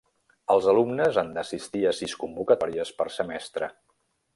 Els 0.53 0.69
alumnes 0.73 1.19
han 1.23 1.29
d'assistir 1.37 1.85
a 1.91 1.95
sis 2.01 2.19
convocatòries 2.25 2.95
per 3.03 3.11
semestre. 3.23 3.75